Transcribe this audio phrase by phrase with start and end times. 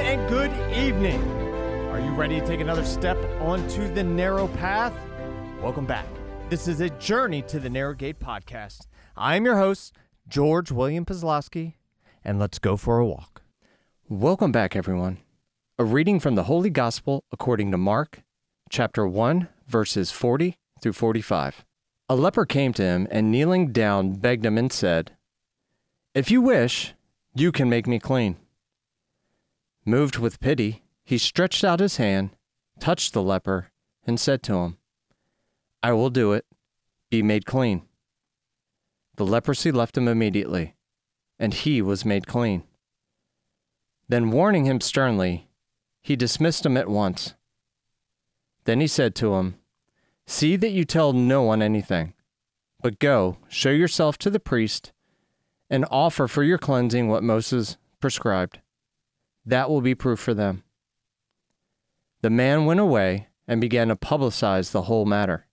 [0.00, 1.20] and good evening.
[1.90, 4.94] Are you ready to take another step onto the narrow path?
[5.60, 6.06] Welcome back.
[6.48, 8.86] This is a journey to the Narrow Gate podcast.
[9.14, 9.94] I'm your host,
[10.26, 11.74] George William Pazlowski,
[12.24, 13.42] and let's go for a walk.
[14.08, 15.18] Welcome back, everyone.
[15.78, 18.22] A reading from the Holy Gospel according to Mark,
[18.70, 21.62] chapter 1, verses 40 through 45.
[22.08, 25.12] A leper came to him and kneeling down begged him and said,
[26.14, 26.94] If you wish,
[27.34, 28.36] you can make me clean.
[29.90, 32.30] Moved with pity, he stretched out his hand,
[32.78, 33.72] touched the leper,
[34.06, 34.78] and said to him,
[35.82, 36.46] I will do it.
[37.10, 37.82] Be made clean.
[39.16, 40.76] The leprosy left him immediately,
[41.40, 42.62] and he was made clean.
[44.08, 45.48] Then, warning him sternly,
[46.00, 47.34] he dismissed him at once.
[48.66, 49.56] Then he said to him,
[50.24, 52.14] See that you tell no one anything,
[52.80, 54.92] but go, show yourself to the priest,
[55.68, 58.60] and offer for your cleansing what Moses prescribed.
[59.50, 60.62] That will be proof for them.
[62.20, 65.48] The man went away and began to publicize the whole matter.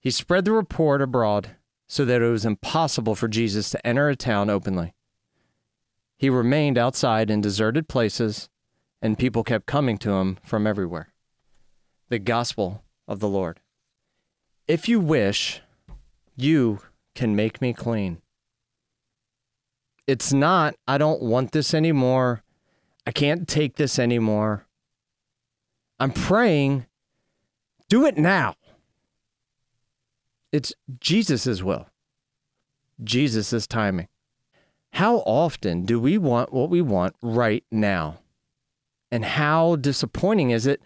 [0.00, 4.16] He spread the report abroad so that it was impossible for Jesus to enter a
[4.16, 4.94] town openly.
[6.16, 8.48] He remained outside in deserted places,
[9.02, 11.12] and people kept coming to him from everywhere.
[12.08, 13.60] The Gospel of the Lord.
[14.66, 15.60] If you wish,
[16.34, 16.80] you
[17.14, 18.22] can make me clean.
[20.06, 22.42] It's not, I don't want this anymore.
[23.10, 24.68] I can't take this anymore.
[25.98, 26.86] I'm praying,
[27.88, 28.54] do it now.
[30.52, 31.88] It's Jesus' will,
[33.02, 34.06] Jesus' timing.
[34.92, 38.20] How often do we want what we want right now?
[39.10, 40.80] And how disappointing is it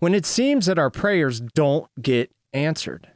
[0.00, 3.12] when it seems that our prayers don't get answered?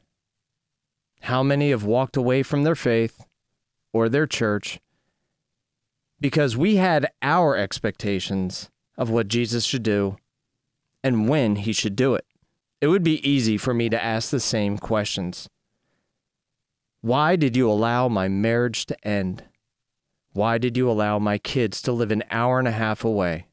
[1.23, 3.27] How many have walked away from their faith
[3.93, 4.79] or their church
[6.21, 10.17] because we had our expectations of what Jesus should do
[11.03, 12.25] and when he should do it?
[12.81, 15.49] It would be easy for me to ask the same questions.
[17.01, 19.45] Why did you allow my marriage to end?
[20.33, 23.47] Why did you allow my kids to live an hour and a half away?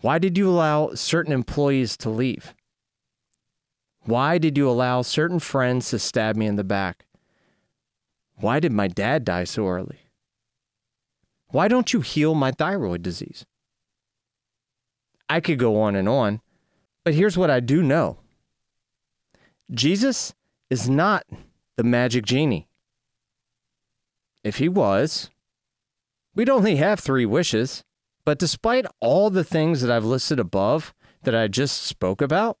[0.00, 2.54] Why did you allow certain employees to leave?
[4.02, 7.04] Why did you allow certain friends to stab me in the back?
[8.36, 9.98] Why did my dad die so early?
[11.50, 13.44] Why don't you heal my thyroid disease?
[15.28, 16.40] I could go on and on,
[17.04, 18.18] but here's what I do know
[19.72, 20.34] Jesus
[20.68, 21.24] is not
[21.76, 22.68] the magic genie.
[24.42, 25.30] If he was,
[26.34, 27.84] we'd only have three wishes.
[28.24, 32.58] But despite all the things that I've listed above that I just spoke about,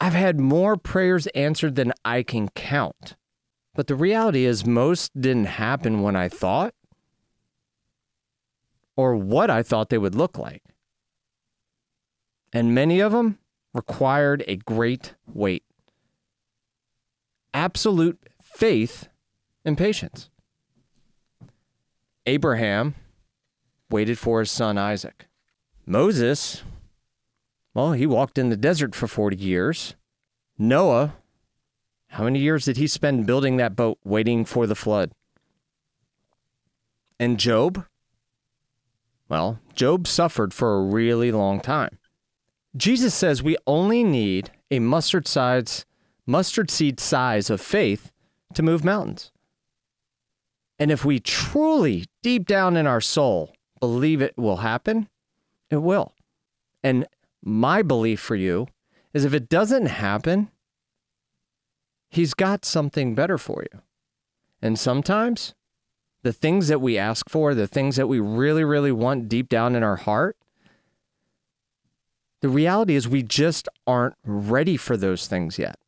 [0.00, 3.16] I've had more prayers answered than I can count.
[3.74, 6.74] But the reality is, most didn't happen when I thought
[8.96, 10.62] or what I thought they would look like.
[12.52, 13.38] And many of them
[13.72, 15.64] required a great wait
[17.52, 19.08] absolute faith
[19.64, 20.30] and patience.
[22.26, 22.94] Abraham
[23.90, 25.26] waited for his son Isaac.
[25.84, 26.62] Moses,
[27.74, 29.96] well, he walked in the desert for 40 years.
[30.58, 31.16] Noah,
[32.08, 35.12] how many years did he spend building that boat waiting for the flood?
[37.18, 37.86] And Job?
[39.30, 41.98] Well, Job suffered for a really long time.
[42.76, 45.86] Jesus says we only need a mustard size
[46.26, 48.12] mustard seed size of faith
[48.54, 49.32] to move mountains.
[50.78, 55.08] And if we truly, deep down in our soul, believe it will happen,
[55.70, 56.14] it will.
[56.82, 57.06] And
[57.42, 58.66] my belief for you
[59.12, 60.50] is if it doesn't happen,
[62.08, 63.80] He's got something better for you.
[64.60, 65.54] And sometimes
[66.22, 69.74] the things that we ask for, the things that we really, really want deep down
[69.74, 70.36] in our heart,
[72.40, 75.78] the reality is we just aren't ready for those things yet.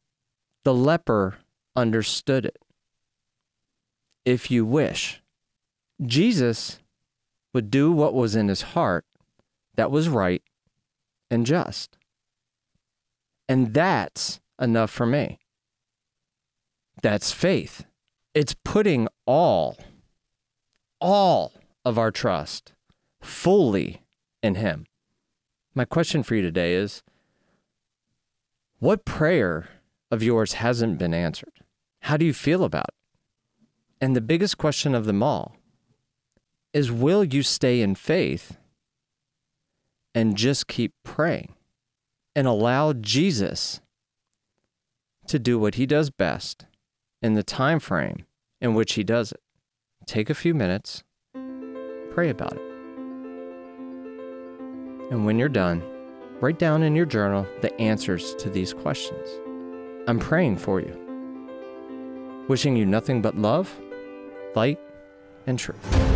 [0.65, 1.39] The leper
[1.75, 2.59] understood it.
[4.25, 5.23] If you wish,
[6.05, 6.79] Jesus
[7.53, 9.05] would do what was in his heart
[9.77, 10.43] that was right
[11.31, 11.97] and just.
[13.49, 15.39] And that's enough for me.
[17.03, 17.85] That's faith.
[18.35, 19.77] It's putting all,
[21.03, 21.53] all
[21.85, 22.73] of our trust
[23.21, 24.03] fully
[24.43, 24.87] in Him.
[25.75, 27.03] My question for you today is
[28.79, 29.69] what prayer
[30.11, 31.61] of yours hasn't been answered?
[32.03, 32.95] How do you feel about it?
[34.01, 35.57] And the biggest question of them all
[36.73, 38.59] is will you stay in faith
[40.15, 41.55] and just keep praying
[42.35, 43.81] and allow Jesus
[45.27, 46.67] to do what he does best
[47.21, 48.27] in the time frame
[48.61, 49.41] in which he does it?
[50.07, 51.03] take a few minutes,
[52.11, 52.63] pray about it.
[55.11, 55.83] And when you're done,
[56.41, 59.29] write down in your journal the answers to these questions.
[60.09, 63.79] I'm praying for you, wishing you nothing but love,
[64.55, 64.81] light,
[65.47, 66.12] and truth.